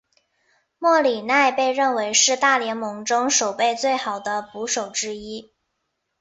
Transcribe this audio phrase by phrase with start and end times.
[0.79, 5.53] 莫里纳被认为是大联盟中守备最好的捕手之一。